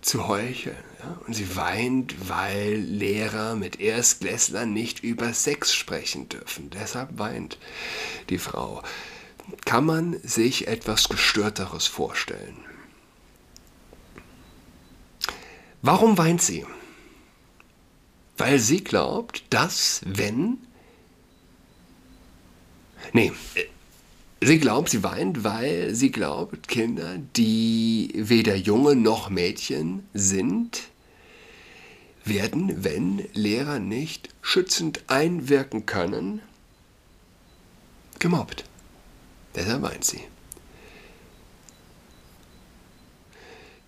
zu 0.00 0.28
heucheln. 0.28 0.76
Ja? 1.00 1.18
Und 1.26 1.34
sie 1.34 1.56
weint, 1.56 2.28
weil 2.28 2.76
Lehrer 2.76 3.56
mit 3.56 3.80
Erstklässlern 3.80 4.72
nicht 4.72 5.02
über 5.02 5.34
Sex 5.34 5.74
sprechen 5.74 6.28
dürfen. 6.28 6.70
Deshalb 6.70 7.18
weint 7.18 7.58
die 8.30 8.38
Frau. 8.38 8.82
Kann 9.64 9.84
man 9.84 10.20
sich 10.22 10.68
etwas 10.68 11.08
Gestörteres 11.08 11.86
vorstellen? 11.86 12.56
Warum 15.82 16.18
weint 16.18 16.42
sie? 16.42 16.64
weil 18.36 18.58
sie 18.58 18.82
glaubt, 18.82 19.44
dass 19.50 20.02
wenn... 20.04 20.58
Nee, 23.12 23.32
sie 24.40 24.58
glaubt, 24.58 24.90
sie 24.90 25.02
weint, 25.02 25.44
weil 25.44 25.94
sie 25.94 26.10
glaubt, 26.10 26.68
Kinder, 26.68 27.18
die 27.36 28.10
weder 28.14 28.56
Junge 28.56 28.96
noch 28.96 29.30
Mädchen 29.30 30.06
sind, 30.12 30.82
werden, 32.24 32.84
wenn 32.84 33.24
Lehrer 33.32 33.78
nicht 33.78 34.30
schützend 34.42 35.04
einwirken 35.06 35.86
können, 35.86 36.42
gemobbt. 38.18 38.64
Deshalb 39.56 39.82
weint 39.82 40.04
sie. 40.04 40.20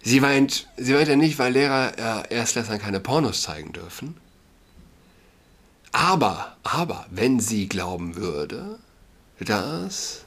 Sie 0.02 0.22
weint, 0.22 0.66
sie 0.76 0.94
weint 0.94 1.08
ja 1.08 1.16
nicht, 1.16 1.38
weil 1.38 1.52
Lehrer 1.52 2.24
äh, 2.30 2.34
Erstklässlern 2.34 2.78
keine 2.80 3.00
Pornos 3.00 3.42
zeigen 3.42 3.72
dürfen, 3.72 4.16
aber, 5.92 6.56
aber, 6.62 7.06
wenn 7.10 7.40
sie 7.40 7.68
glauben 7.68 8.16
würde, 8.16 8.78
dass 9.40 10.24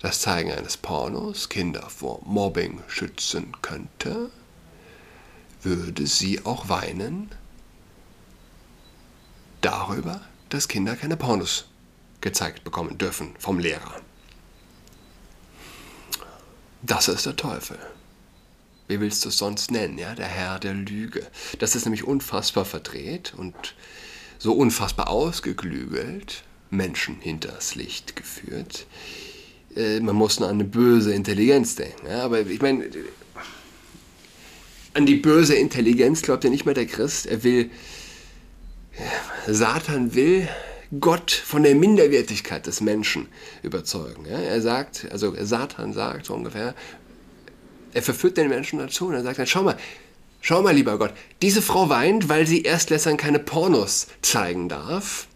das 0.00 0.20
Zeigen 0.20 0.52
eines 0.52 0.76
Pornos 0.76 1.48
Kinder 1.48 1.88
vor 1.90 2.20
Mobbing 2.24 2.82
schützen 2.88 3.52
könnte, 3.62 4.30
würde 5.62 6.06
sie 6.06 6.44
auch 6.44 6.68
weinen 6.68 7.30
darüber, 9.60 10.20
dass 10.48 10.68
Kinder 10.68 10.96
keine 10.96 11.16
Pornos 11.16 11.66
gezeigt 12.20 12.64
bekommen 12.64 12.98
dürfen 12.98 13.34
vom 13.38 13.58
Lehrer. 13.58 14.00
Das 16.86 17.08
ist 17.08 17.26
der 17.26 17.34
Teufel. 17.34 17.78
Wie 18.86 19.00
willst 19.00 19.24
du 19.24 19.30
es 19.30 19.38
sonst 19.38 19.72
nennen, 19.72 19.98
ja? 19.98 20.14
Der 20.14 20.26
Herr 20.26 20.60
der 20.60 20.74
Lüge. 20.74 21.26
Das 21.58 21.74
ist 21.74 21.84
nämlich 21.84 22.04
unfassbar 22.04 22.64
verdreht 22.64 23.34
und 23.36 23.54
so 24.38 24.52
unfassbar 24.52 25.08
ausgeklügelt 25.08 26.44
Menschen 26.70 27.16
hinters 27.20 27.74
Licht 27.74 28.14
geführt. 28.14 28.86
Äh, 29.74 29.98
man 29.98 30.14
muss 30.14 30.38
nur 30.38 30.48
an 30.48 30.56
eine 30.56 30.64
böse 30.64 31.12
Intelligenz 31.12 31.74
denken. 31.74 32.06
Ja? 32.06 32.22
Aber 32.22 32.40
ich 32.40 32.62
meine, 32.62 32.88
an 34.94 35.06
die 35.06 35.16
böse 35.16 35.56
Intelligenz 35.56 36.22
glaubt 36.22 36.44
ja 36.44 36.50
nicht 36.50 36.66
mehr 36.66 36.74
der 36.74 36.86
Christ. 36.86 37.26
Er 37.26 37.42
will, 37.42 37.70
Satan 39.48 40.14
will 40.14 40.48
Gott 41.00 41.30
von 41.30 41.62
der 41.62 41.74
Minderwertigkeit 41.74 42.66
des 42.66 42.80
Menschen 42.80 43.28
überzeugen. 43.62 44.26
Ja? 44.26 44.38
Er 44.38 44.60
sagt, 44.60 45.06
also 45.10 45.34
Satan 45.40 45.92
sagt 45.92 46.26
so 46.26 46.34
ungefähr, 46.34 46.74
er 47.92 48.02
verführt 48.02 48.36
den 48.36 48.48
Menschen 48.48 48.78
dazu 48.78 49.06
und 49.06 49.14
er 49.14 49.22
sagt 49.22 49.38
dann, 49.38 49.46
schau 49.46 49.62
mal, 49.62 49.76
Schau 50.48 50.62
mal, 50.62 50.76
lieber 50.76 50.96
Gott, 50.96 51.12
diese 51.42 51.60
Frau 51.60 51.88
weint, 51.88 52.28
weil 52.28 52.46
sie 52.46 52.62
Erstklässern 52.62 53.16
keine 53.16 53.40
Pornos 53.40 54.06
zeigen 54.22 54.68
darf. 54.68 55.26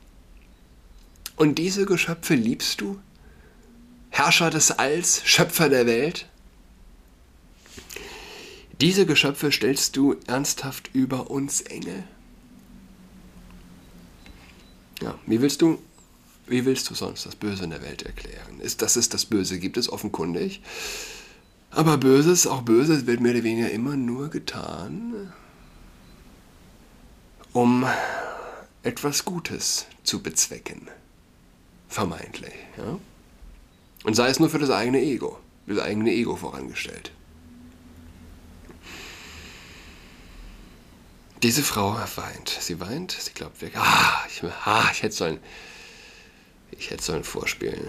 Und 1.35 1.59
diese 1.59 1.85
Geschöpfe 1.85 2.37
liebst 2.37 2.81
du? 2.81 3.01
Herrscher 4.11 4.51
des 4.51 4.71
Alls, 4.71 5.23
Schöpfer 5.25 5.69
der 5.69 5.87
Welt? 5.87 6.29
Diese 8.81 9.05
Geschöpfe 9.05 9.51
stellst 9.51 9.97
du 9.97 10.15
ernsthaft 10.29 10.91
über 10.93 11.29
uns 11.29 11.63
Engel? 11.63 12.05
Ja, 15.01 15.19
wie 15.27 15.41
willst 15.41 15.63
du, 15.63 15.79
wie 16.47 16.65
willst 16.65 16.91
du 16.91 16.95
sonst 16.95 17.27
das 17.27 17.37
Böse 17.37 17.65
in 17.65 17.71
der 17.71 17.83
Welt 17.83 18.03
erklären? 18.03 18.61
Ist, 18.61 18.83
dass 18.83 18.97
es 18.97 19.09
das 19.09 19.25
Böse 19.27 19.59
gibt, 19.59 19.77
ist 19.77 19.89
offenkundig. 19.89 20.63
Aber 21.71 21.99
Böses, 21.99 22.47
auch 22.47 22.63
Böses 22.63 23.07
wird 23.07 23.21
mehr 23.21 23.33
oder 23.33 23.45
weniger 23.45 23.71
immer 23.71 23.97
nur 23.97 24.29
getan, 24.29 25.33
um 27.53 27.87
etwas 28.83 29.25
Gutes 29.25 29.87
zu 30.03 30.23
bezwecken. 30.23 30.89
vermeintlich. 31.89 32.55
Ja? 32.79 32.99
Und 34.05 34.15
sei 34.15 34.29
es 34.29 34.41
nur 34.41 34.49
für 34.49 34.59
das 34.59 34.71
eigene 34.71 35.01
Ego, 35.01 35.39
das 35.67 35.79
eigene 35.79 36.13
Ego 36.13 36.37
vorangestellt. 36.37 37.13
Diese 41.43 41.63
Frau 41.63 41.97
weint. 42.17 42.51
Sie 42.61 42.81
weint, 42.81 43.13
sie 43.13 43.33
glaubt 43.33 43.63
wirklich, 43.63 43.81
ah, 43.83 44.27
ich, 44.29 44.43
ah, 44.65 44.89
ich 44.93 45.03
hätte 45.03 45.15
sollen, 45.15 45.39
ich 46.73 46.91
hätte 46.91 47.03
sollen 47.03 47.25
vorspielen. 47.25 47.89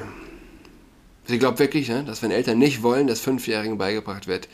Sie 1.25 1.37
glaubt 1.37 1.59
wirklich, 1.59 1.89
ne, 1.89 2.03
dass 2.05 2.21
wenn 2.21 2.31
Eltern 2.31 2.57
nicht 2.57 2.81
wollen, 2.81 3.07
dass 3.07 3.19
Fünfjährigen 3.19 3.77
beigebracht 3.77 4.27
wird, 4.27 4.47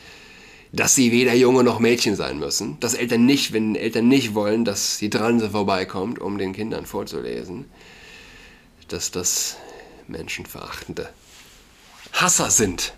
dass 0.72 0.94
sie 0.94 1.12
weder 1.12 1.34
Junge 1.34 1.62
noch 1.64 1.78
Mädchen 1.78 2.16
sein 2.16 2.38
müssen. 2.38 2.78
Dass 2.80 2.94
Eltern 2.94 3.24
nicht, 3.24 3.52
wenn 3.52 3.76
Eltern 3.76 4.08
nicht 4.08 4.34
wollen, 4.34 4.64
dass 4.64 4.98
die 4.98 5.10
Transe 5.10 5.50
vorbeikommt, 5.50 6.18
um 6.18 6.36
den 6.36 6.52
Kindern 6.52 6.84
vorzulesen, 6.84 7.66
dass 8.88 9.10
das 9.10 9.56
menschenverachtende 10.08 11.08
Hasser 12.12 12.50
sind. 12.50 12.94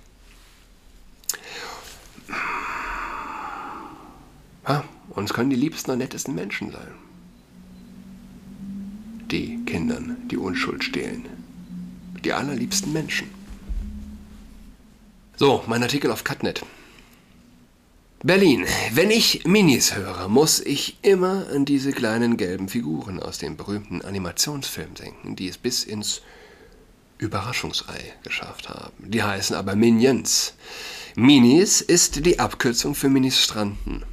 Ja, 4.67 4.85
und 5.11 5.25
es 5.25 5.35
können 5.35 5.51
die 5.51 5.57
liebsten 5.57 5.91
und 5.91 5.99
nettesten 5.99 6.35
Menschen 6.35 6.73
sein. 6.73 6.95
Die 9.31 9.63
Kindern 9.65 10.17
die 10.31 10.37
Unschuld 10.37 10.83
stehlen. 10.83 11.27
Die 12.25 12.33
allerliebsten 12.33 12.93
Menschen. 12.93 13.29
So, 15.37 15.65
mein 15.67 15.83
Artikel 15.83 16.11
auf 16.11 16.25
Cutnet. 16.25 16.63
Berlin. 18.23 18.67
Wenn 18.93 19.11
ich 19.11 19.47
Minis 19.47 19.97
höre, 19.97 20.29
muss 20.29 20.61
ich 20.61 20.99
immer 21.01 21.47
an 21.55 21.65
diese 21.65 21.93
kleinen 21.93 22.37
gelben 22.37 22.69
Figuren 22.69 23.19
aus 23.19 23.39
dem 23.39 23.57
berühmten 23.57 24.03
Animationsfilm 24.03 24.93
denken, 24.95 25.37
die 25.37 25.49
es 25.49 25.57
bis 25.57 25.85
ins 25.85 26.21
Überraschungsei 27.17 28.13
geschafft 28.23 28.69
haben. 28.69 29.11
Die 29.11 29.23
heißen 29.23 29.57
aber 29.57 29.75
Minions. 29.75 30.53
Minis 31.15 31.81
ist 31.81 32.27
die 32.27 32.39
Abkürzung 32.39 32.95
für 32.95 33.09
Ministranten. 33.09 34.05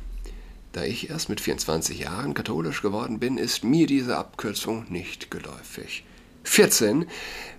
Da 0.78 0.84
ich 0.84 1.10
erst 1.10 1.28
mit 1.28 1.42
24 1.42 1.98
Jahren 1.98 2.36
katholisch 2.36 2.84
geworden 2.84 3.18
bin, 3.18 3.40
ist 3.40 3.64
mir 3.64 3.88
diese 3.88 4.16
Abkürzung 4.16 4.86
nicht 4.90 5.32
geläufig. 5.32 6.04
14. 6.44 7.08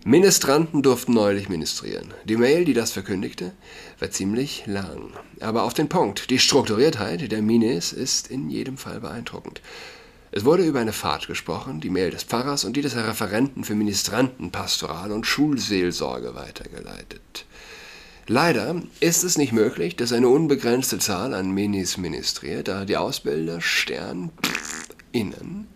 Ministranten 0.04 0.84
durften 0.84 1.14
neulich 1.14 1.48
ministrieren. 1.48 2.14
Die 2.26 2.36
Mail, 2.36 2.64
die 2.64 2.74
das 2.74 2.92
verkündigte, 2.92 3.54
war 3.98 4.12
ziemlich 4.12 4.66
lang. 4.66 5.14
Aber 5.40 5.64
auf 5.64 5.74
den 5.74 5.88
Punkt. 5.88 6.30
Die 6.30 6.38
Strukturiertheit 6.38 7.32
der 7.32 7.42
Minis 7.42 7.92
ist 7.92 8.28
in 8.28 8.50
jedem 8.50 8.78
Fall 8.78 9.00
beeindruckend. 9.00 9.62
Es 10.30 10.44
wurde 10.44 10.64
über 10.64 10.78
eine 10.78 10.92
Fahrt 10.92 11.26
gesprochen, 11.26 11.80
die 11.80 11.90
Mail 11.90 12.12
des 12.12 12.22
Pfarrers 12.22 12.64
und 12.64 12.76
die 12.76 12.82
des 12.82 12.94
Referenten 12.94 13.64
für 13.64 13.74
Ministrantenpastoral 13.74 15.10
und 15.10 15.26
Schulseelsorge 15.26 16.36
weitergeleitet. 16.36 17.46
Leider 18.28 18.82
ist 19.00 19.24
es 19.24 19.38
nicht 19.38 19.52
möglich, 19.52 19.96
dass 19.96 20.12
eine 20.12 20.28
unbegrenzte 20.28 20.98
Zahl 20.98 21.34
an 21.34 21.50
Minis 21.50 21.96
ministriert, 21.96 22.68
da 22.68 22.84
die 22.84 22.96
Ausbilder 22.96 23.60
Stern 23.60 24.30
innen 25.10 25.66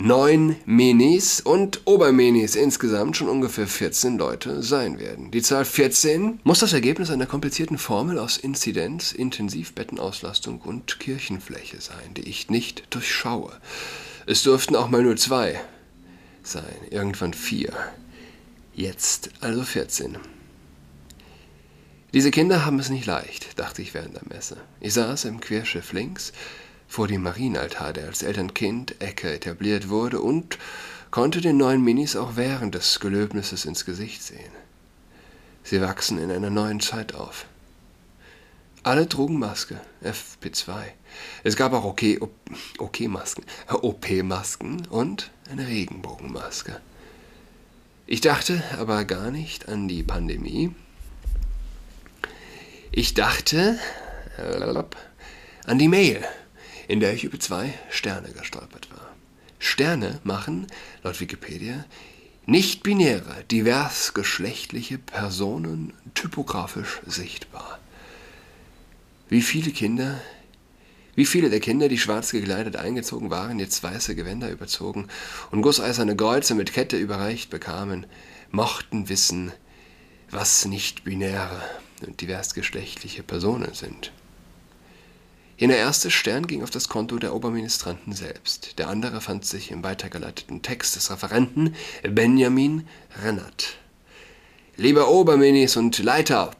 neun 0.00 0.54
Minis 0.64 1.40
und 1.40 1.82
Oberminis 1.84 2.54
insgesamt 2.54 3.16
schon 3.16 3.28
ungefähr 3.28 3.66
14 3.66 4.16
Leute 4.16 4.62
sein 4.62 5.00
werden. 5.00 5.32
Die 5.32 5.42
Zahl 5.42 5.64
14 5.64 6.40
muss 6.44 6.60
das 6.60 6.72
Ergebnis 6.72 7.10
einer 7.10 7.26
komplizierten 7.26 7.78
Formel 7.78 8.18
aus 8.18 8.36
Inzidenz, 8.36 9.10
Intensivbettenauslastung 9.12 10.60
und 10.60 11.00
Kirchenfläche 11.00 11.80
sein, 11.80 12.14
die 12.16 12.28
ich 12.28 12.48
nicht 12.48 12.84
durchschaue. 12.90 13.52
Es 14.26 14.44
durften 14.44 14.76
auch 14.76 14.88
mal 14.88 15.02
nur 15.02 15.16
zwei 15.16 15.60
sein, 16.44 16.64
irgendwann 16.90 17.34
vier. 17.34 17.72
Jetzt 18.74 19.30
also 19.40 19.64
14. 19.64 20.18
Diese 22.14 22.30
Kinder 22.30 22.64
haben 22.64 22.78
es 22.78 22.88
nicht 22.88 23.04
leicht, 23.04 23.58
dachte 23.58 23.82
ich 23.82 23.92
während 23.92 24.16
der 24.16 24.26
Messe. 24.28 24.56
Ich 24.80 24.94
saß 24.94 25.26
im 25.26 25.40
Querschiff 25.40 25.92
links 25.92 26.32
vor 26.88 27.06
dem 27.06 27.22
Marienaltar, 27.22 27.92
der 27.92 28.06
als 28.06 28.22
Eltern-Kind-Ecke 28.22 29.30
etabliert 29.30 29.90
wurde 29.90 30.22
und 30.22 30.58
konnte 31.10 31.42
den 31.42 31.58
neuen 31.58 31.84
Minis 31.84 32.16
auch 32.16 32.36
während 32.36 32.74
des 32.74 32.98
Gelöbnisses 33.00 33.66
ins 33.66 33.84
Gesicht 33.84 34.22
sehen. 34.22 34.52
Sie 35.62 35.82
wachsen 35.82 36.18
in 36.18 36.30
einer 36.30 36.48
neuen 36.48 36.80
Zeit 36.80 37.14
auf. 37.14 37.44
Alle 38.84 39.06
trugen 39.06 39.38
Maske, 39.38 39.78
FP2. 40.02 40.72
Es 41.44 41.56
gab 41.56 41.74
auch 41.74 41.84
OK-Masken, 41.84 43.44
OK 43.68 43.82
OP-Masken 43.82 44.86
und 44.86 45.30
eine 45.50 45.66
Regenbogenmaske. 45.66 46.80
Ich 48.06 48.22
dachte 48.22 48.62
aber 48.78 49.04
gar 49.04 49.30
nicht 49.30 49.68
an 49.68 49.88
die 49.88 50.02
Pandemie, 50.02 50.74
ich 52.98 53.14
dachte 53.14 53.78
an 55.66 55.78
die 55.78 55.86
Mail, 55.86 56.24
in 56.88 56.98
der 56.98 57.14
ich 57.14 57.22
über 57.22 57.38
zwei 57.38 57.72
Sterne 57.90 58.32
gestolpert 58.32 58.90
war. 58.90 59.14
Sterne 59.60 60.18
machen, 60.24 60.66
laut 61.04 61.20
Wikipedia, 61.20 61.84
nicht-binäre, 62.46 63.44
diversgeschlechtliche 63.52 64.98
Personen 64.98 65.92
typografisch 66.14 67.00
sichtbar. 67.06 67.78
Wie 69.28 69.42
viele 69.42 69.70
Kinder, 69.70 70.20
wie 71.14 71.26
viele 71.26 71.50
der 71.50 71.60
Kinder, 71.60 71.88
die 71.88 71.98
schwarz 71.98 72.32
gekleidet 72.32 72.74
eingezogen 72.74 73.30
waren, 73.30 73.60
jetzt 73.60 73.80
weiße 73.80 74.16
Gewänder 74.16 74.50
überzogen 74.50 75.06
und 75.52 75.62
gusseiserne 75.62 76.16
Kreuze 76.16 76.56
mit 76.56 76.72
Kette 76.72 76.96
überreicht 76.96 77.48
bekamen, 77.48 78.06
mochten 78.50 79.08
wissen, 79.08 79.52
was 80.30 80.64
nicht-binäre 80.64 81.62
und 82.06 82.20
diversgeschlechtliche 82.20 83.22
Personen 83.22 83.74
sind. 83.74 84.12
Jener 85.56 85.76
erste 85.76 86.10
Stern 86.10 86.46
ging 86.46 86.62
auf 86.62 86.70
das 86.70 86.88
Konto 86.88 87.18
der 87.18 87.34
Oberministranten 87.34 88.12
selbst, 88.12 88.78
der 88.78 88.88
andere 88.88 89.20
fand 89.20 89.44
sich 89.44 89.72
im 89.72 89.82
weitergeleiteten 89.82 90.62
Text 90.62 90.94
des 90.94 91.10
Referenten 91.10 91.74
Benjamin 92.02 92.86
Rennert. 93.22 93.76
Lieber 94.76 95.08
Oberminis 95.08 95.76
und 95.76 95.98
Leiter, 95.98 96.52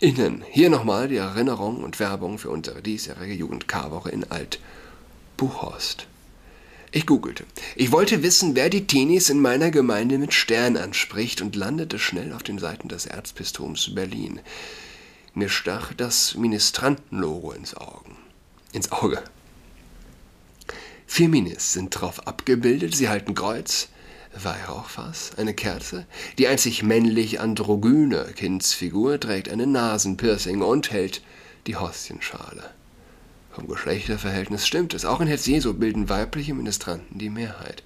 Innen, 0.00 0.42
hier 0.50 0.70
nochmal 0.70 1.08
die 1.08 1.16
Erinnerung 1.16 1.84
und 1.84 2.00
Werbung 2.00 2.38
für 2.38 2.50
unsere 2.50 2.82
diesjährige 2.82 3.34
Jugend-K-Woche 3.34 4.10
in 4.10 4.24
Alt-Buchhorst. 4.30 6.06
Ich 6.96 7.06
googelte. 7.06 7.44
Ich 7.74 7.90
wollte 7.90 8.22
wissen, 8.22 8.54
wer 8.54 8.70
die 8.70 8.86
Teenies 8.86 9.28
in 9.28 9.40
meiner 9.40 9.72
Gemeinde 9.72 10.16
mit 10.16 10.32
Stern 10.32 10.76
anspricht 10.76 11.40
und 11.40 11.56
landete 11.56 11.98
schnell 11.98 12.32
auf 12.32 12.44
den 12.44 12.60
Seiten 12.60 12.86
des 12.86 13.04
Erzbistums 13.04 13.96
Berlin. 13.96 14.38
Mir 15.34 15.48
stach 15.48 15.92
das 15.92 16.36
Ministrantenlogo 16.36 17.50
ins, 17.50 17.76
Augen, 17.76 18.16
ins 18.70 18.92
Auge. 18.92 19.20
Vier 21.04 21.28
Minis 21.28 21.72
sind 21.72 21.90
drauf 21.90 22.28
abgebildet, 22.28 22.94
sie 22.94 23.08
halten 23.08 23.34
Kreuz, 23.34 23.88
Weihrauchfass, 24.32 25.32
eine 25.36 25.52
Kerze. 25.52 26.06
Die 26.38 26.46
einzig 26.46 26.84
männlich 26.84 27.40
androgyne 27.40 28.26
Kindsfigur 28.36 29.18
trägt 29.18 29.48
eine 29.48 29.66
Nasenpiercing 29.66 30.62
und 30.62 30.92
hält 30.92 31.22
die 31.66 31.74
Hostienschale. 31.74 32.70
Vom 33.54 33.68
Geschlechterverhältnis 33.68 34.66
stimmt 34.66 34.94
es. 34.94 35.04
Auch 35.04 35.20
in 35.20 35.28
Herz 35.28 35.46
Jesu 35.46 35.74
bilden 35.74 36.08
weibliche 36.08 36.54
Ministranten 36.54 37.18
die 37.18 37.30
Mehrheit. 37.30 37.84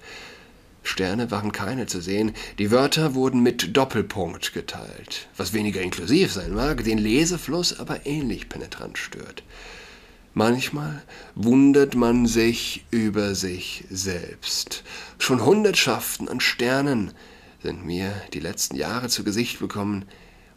Sterne 0.81 1.29
waren 1.29 1.51
keine 1.51 1.85
zu 1.85 2.01
sehen, 2.01 2.33
die 2.57 2.71
Wörter 2.71 3.13
wurden 3.13 3.43
mit 3.43 3.77
Doppelpunkt 3.77 4.53
geteilt, 4.53 5.27
was 5.37 5.53
weniger 5.53 5.81
inklusiv 5.81 6.33
sein 6.33 6.55
mag, 6.55 6.83
den 6.83 6.97
Lesefluss 6.97 7.79
aber 7.79 8.07
ähnlich 8.07 8.49
penetrant 8.49 8.97
stört. 8.97 9.43
Manchmal 10.33 11.03
wundert 11.35 11.93
man 11.93 12.25
sich 12.25 12.85
über 12.89 13.35
sich 13.35 13.83
selbst. 13.91 14.83
Schon 15.19 15.45
Hundertschaften 15.45 16.29
an 16.29 16.39
Sternen 16.39 17.11
sind 17.61 17.85
mir 17.85 18.11
die 18.33 18.39
letzten 18.39 18.75
Jahre 18.75 19.09
zu 19.09 19.23
Gesicht 19.23 19.59
bekommen, 19.59 20.05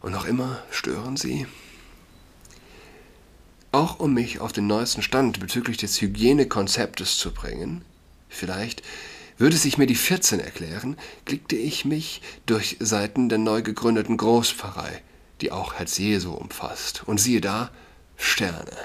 und 0.01 0.11
noch 0.11 0.25
immer 0.25 0.61
stören 0.71 1.17
sie. 1.17 1.45
Auch 3.73 3.99
um 3.99 4.13
mich 4.13 4.39
auf 4.39 4.53
den 4.53 4.67
neuesten 4.67 5.01
Stand 5.01 5.39
bezüglich 5.39 5.77
des 5.77 5.99
Hygienekonzeptes 5.99 7.17
zu 7.17 7.33
bringen, 7.33 7.83
vielleicht 8.29 8.83
würde 9.39 9.57
sich 9.57 9.79
mir 9.79 9.87
die 9.87 9.95
14 9.95 10.39
erklären, 10.39 10.95
klickte 11.25 11.55
ich 11.55 11.83
mich 11.83 12.21
durch 12.45 12.77
Seiten 12.79 13.29
der 13.29 13.39
neu 13.39 13.63
gegründeten 13.63 14.15
Großpfarrei, 14.17 15.01
die 15.41 15.51
auch 15.51 15.73
Herz 15.73 15.97
Jesu 15.97 16.33
umfasst. 16.33 17.01
Und 17.07 17.19
siehe 17.19 17.41
da, 17.41 17.71
Sterne. 18.15 18.77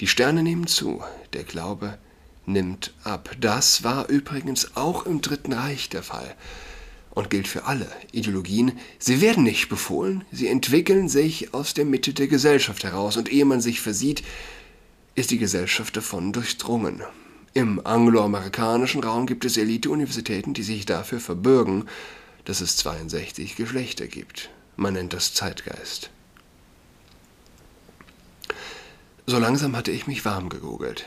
Die 0.00 0.08
Sterne 0.08 0.42
nehmen 0.42 0.66
zu, 0.66 1.04
der 1.32 1.44
Glaube 1.44 1.96
nimmt 2.44 2.92
ab. 3.04 3.36
Das 3.40 3.84
war 3.84 4.08
übrigens 4.08 4.76
auch 4.76 5.06
im 5.06 5.20
Dritten 5.20 5.52
Reich 5.52 5.90
der 5.90 6.02
Fall 6.02 6.34
und 7.16 7.30
gilt 7.30 7.48
für 7.48 7.64
alle 7.64 7.90
Ideologien. 8.12 8.72
Sie 8.98 9.22
werden 9.22 9.42
nicht 9.42 9.70
befohlen, 9.70 10.24
sie 10.30 10.48
entwickeln 10.48 11.08
sich 11.08 11.54
aus 11.54 11.72
der 11.72 11.86
Mitte 11.86 12.12
der 12.12 12.28
Gesellschaft 12.28 12.84
heraus 12.84 13.16
und 13.16 13.32
ehe 13.32 13.46
man 13.46 13.62
sich 13.62 13.80
versieht, 13.80 14.22
ist 15.14 15.30
die 15.30 15.38
Gesellschaft 15.38 15.96
davon 15.96 16.34
durchdrungen. 16.34 17.02
Im 17.54 17.84
angloamerikanischen 17.84 19.02
Raum 19.02 19.24
gibt 19.24 19.46
es 19.46 19.56
Elite-Universitäten, 19.56 20.52
die 20.52 20.62
sich 20.62 20.84
dafür 20.84 21.18
verbürgen, 21.18 21.88
dass 22.44 22.60
es 22.60 22.76
62 22.76 23.56
Geschlechter 23.56 24.06
gibt. 24.06 24.50
Man 24.76 24.92
nennt 24.92 25.14
das 25.14 25.32
Zeitgeist. 25.32 26.10
So 29.24 29.38
langsam 29.38 29.74
hatte 29.74 29.90
ich 29.90 30.06
mich 30.06 30.26
warm 30.26 30.50
gegoogelt. 30.50 31.06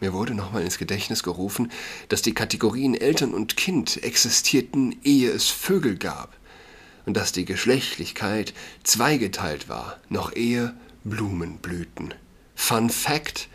Mir 0.00 0.12
wurde 0.12 0.34
nochmal 0.34 0.62
ins 0.62 0.78
Gedächtnis 0.78 1.22
gerufen, 1.22 1.70
dass 2.08 2.20
die 2.20 2.34
Kategorien 2.34 2.94
Eltern 2.94 3.32
und 3.32 3.56
Kind 3.56 4.02
existierten, 4.02 4.96
ehe 5.02 5.30
es 5.30 5.48
Vögel 5.48 5.96
gab, 5.96 6.36
und 7.06 7.16
dass 7.16 7.32
die 7.32 7.44
Geschlechtlichkeit 7.44 8.52
zweigeteilt 8.82 9.68
war, 9.68 9.98
noch 10.08 10.34
ehe 10.34 10.74
Blumen 11.04 11.58
blühten. 11.58 12.12
Fun 12.54 12.90
Fact, 12.90 13.48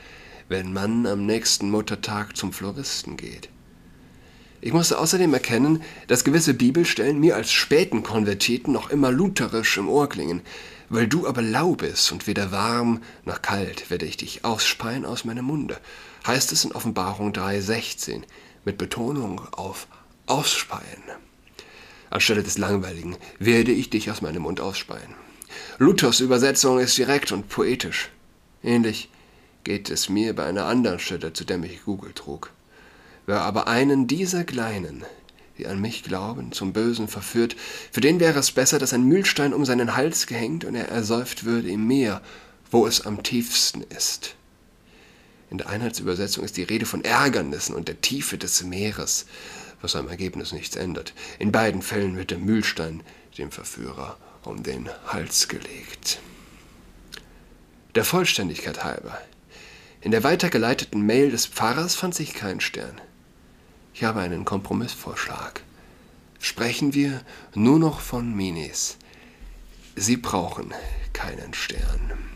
wenn 0.48 0.74
man 0.74 1.06
am 1.06 1.26
nächsten 1.26 1.70
Muttertag 1.70 2.36
zum 2.36 2.54
Floristen 2.54 3.18
geht. 3.18 3.50
Ich 4.64 4.74
musste 4.74 5.00
außerdem 5.00 5.34
erkennen, 5.34 5.82
dass 6.08 6.24
gewisse 6.24 6.54
Bibelstellen 6.54 7.20
mir 7.20 7.36
als 7.36 7.52
späten 7.52 8.04
Konvertiten 8.04 8.72
noch 8.72 8.92
immer 8.92 9.12
lutherisch 9.12 9.78
im 9.78 9.90
Ohr 9.90 10.08
klingen. 10.08 10.42
Weil 10.88 11.08
du 11.08 11.26
aber 11.26 11.42
lau 11.42 11.76
bist 11.76 12.12
und 12.12 12.28
weder 12.28 12.52
warm 12.52 13.02
noch 13.26 13.42
kalt, 13.42 13.90
werde 13.90 14.06
ich 14.06 14.18
dich 14.18 14.44
ausspeien 14.46 15.06
aus 15.06 15.24
meinem 15.24 15.46
Munde, 15.46 15.80
heißt 16.26 16.52
es 16.52 16.66
in 16.66 16.72
Offenbarung 16.72 17.32
3,16, 17.34 18.24
mit 18.66 18.78
Betonung 18.78 19.42
auf 19.54 19.88
ausspeien. 20.28 21.04
Anstelle 22.10 22.44
des 22.44 22.58
Langweiligen 22.58 23.16
werde 23.40 23.72
ich 23.72 23.90
dich 23.90 24.12
aus 24.12 24.22
meinem 24.22 24.44
Mund 24.44 24.60
ausspeien. 24.60 25.16
Luthers 25.78 26.20
Übersetzung 26.20 26.80
ist 26.80 26.98
direkt 26.98 27.32
und 27.32 27.50
poetisch. 27.50 28.10
Ähnlich 28.64 29.10
geht 29.64 29.90
es 29.90 30.10
mir 30.10 30.36
bei 30.36 30.46
einer 30.46 30.66
anderen 30.66 31.00
Stelle, 31.00 31.34
zu 31.34 31.46
der 31.46 31.58
mich 31.58 31.84
Google 31.84 32.14
trug. 32.14 32.52
Wer 33.26 33.42
aber 33.42 33.68
einen 33.68 34.08
dieser 34.08 34.44
Kleinen, 34.44 35.06
die 35.58 35.68
an 35.68 35.80
mich 35.80 36.04
glauben, 36.04 36.52
zum 36.52 36.74
Bösen 36.74 37.08
verführt, 37.08 37.56
für 37.92 38.02
den 38.02 38.20
wäre 38.20 38.40
es 38.40 38.52
besser, 38.52 38.80
dass 38.80 38.94
ein 38.94 39.04
Mühlstein 39.04 39.54
um 39.54 39.66
seinen 39.66 39.96
Hals 39.96 40.28
gehängt 40.28 40.66
und 40.66 40.76
er 40.76 40.90
ersäuft 40.90 41.46
würde 41.46 41.70
im 41.70 41.88
Meer, 41.88 42.22
wo 42.70 42.88
es 42.88 43.06
am 43.06 43.24
tiefsten 43.24 43.84
ist. 43.84 44.36
In 45.52 45.58
der 45.58 45.68
Einheitsübersetzung 45.68 46.46
ist 46.46 46.56
die 46.56 46.64
Rede 46.64 46.86
von 46.86 47.04
Ärgernissen 47.04 47.76
und 47.76 47.90
der 47.90 48.00
Tiefe 48.00 48.38
des 48.38 48.64
Meeres, 48.64 49.26
was 49.82 49.98
am 49.98 50.08
Ergebnis 50.08 50.54
nichts 50.54 50.78
ändert. 50.78 51.14
In 51.40 51.52
beiden 51.52 51.82
Fällen 51.82 52.16
wird 52.16 52.32
der 52.32 52.38
Mühlstein 52.38 53.04
dem 53.38 53.52
Verführer 53.52 54.18
um 54.46 54.64
den 54.64 54.90
Hals 55.08 55.50
gelegt. 55.50 56.22
Der 57.96 58.06
Vollständigkeit 58.06 58.86
halber. 58.86 59.22
In 60.00 60.12
der 60.12 60.24
weitergeleiteten 60.24 61.06
Mail 61.06 61.32
des 61.32 61.48
Pfarrers 61.48 61.96
fand 61.96 62.16
sich 62.16 62.34
kein 62.34 62.62
Stern. 62.62 63.02
Ich 63.94 64.06
habe 64.06 64.22
einen 64.22 64.46
Kompromissvorschlag. 64.46 65.64
Sprechen 66.40 66.94
wir 66.94 67.22
nur 67.54 67.78
noch 67.78 68.00
von 68.00 68.34
Minis. 68.34 68.98
Sie 69.98 70.16
brauchen 70.16 70.74
keinen 71.12 71.54
Stern. 71.54 72.31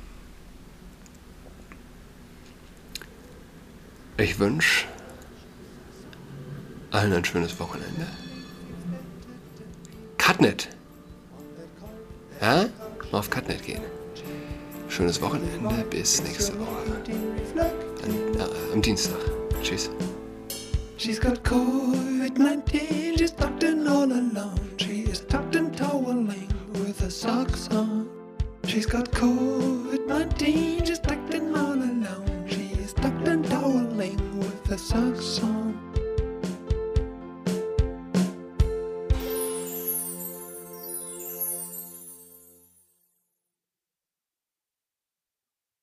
Ich 4.18 4.40
wünsche 4.40 4.86
allen 6.92 7.12
ein 7.12 7.26
schönes 7.26 7.60
Wochenende. 7.60 8.08
Cutnet. 10.18 10.70
Ja? 12.42 12.66
Mal 13.12 13.20
auf 13.20 13.30
Cutnet 13.30 13.62
gehen. 13.64 13.82
Schönes 14.88 15.22
Wochenende. 15.22 15.84
Bis 15.90 16.24
nächste 16.24 16.58
Woche. 16.58 17.04
Dann, 17.56 18.40
äh, 18.40 18.74
am 18.74 18.82
Dienstag. 18.82 19.20
Tschüss. 19.62 19.90
She's 20.98 21.20
got 21.20 21.44
COVID-19, 21.44 23.18
she's 23.18 23.32
tucked 23.36 23.64
in 23.64 23.86
all 23.86 24.06
alone. 24.06 24.60
She 24.78 25.02
is 25.02 25.26
tucked 25.28 25.56
in 25.56 25.72
toweling 25.74 26.48
with 26.74 26.98
her 27.02 27.10
socks 27.10 27.68
on. 27.72 28.08
She's 28.66 28.86
got 28.86 29.12
COVID-19, 29.12 30.86
she's 34.78 34.90
tucked 34.90 35.55